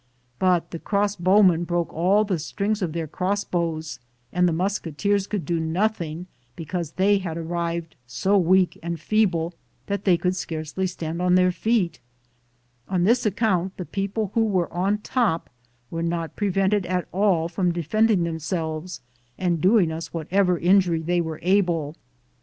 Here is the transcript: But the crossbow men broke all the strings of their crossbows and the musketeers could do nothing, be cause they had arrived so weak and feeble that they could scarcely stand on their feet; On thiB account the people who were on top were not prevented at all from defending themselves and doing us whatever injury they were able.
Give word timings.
But 0.39 0.71
the 0.71 0.79
crossbow 0.79 1.43
men 1.43 1.63
broke 1.63 1.93
all 1.93 2.23
the 2.23 2.39
strings 2.39 2.81
of 2.81 2.91
their 2.91 3.05
crossbows 3.05 3.99
and 4.33 4.47
the 4.49 4.51
musketeers 4.51 5.27
could 5.27 5.45
do 5.45 5.59
nothing, 5.59 6.25
be 6.55 6.65
cause 6.65 6.93
they 6.93 7.19
had 7.19 7.37
arrived 7.37 7.95
so 8.07 8.35
weak 8.35 8.79
and 8.81 8.99
feeble 8.99 9.53
that 9.85 10.03
they 10.03 10.17
could 10.17 10.35
scarcely 10.35 10.87
stand 10.87 11.21
on 11.21 11.35
their 11.35 11.51
feet; 11.51 11.99
On 12.89 13.03
thiB 13.05 13.27
account 13.27 13.77
the 13.77 13.85
people 13.85 14.31
who 14.33 14.43
were 14.43 14.73
on 14.73 14.97
top 14.97 15.51
were 15.91 16.01
not 16.01 16.35
prevented 16.35 16.87
at 16.87 17.07
all 17.11 17.47
from 17.47 17.71
defending 17.71 18.23
themselves 18.23 19.01
and 19.37 19.61
doing 19.61 19.91
us 19.91 20.11
whatever 20.11 20.57
injury 20.57 21.03
they 21.03 21.21
were 21.21 21.37
able. 21.43 21.95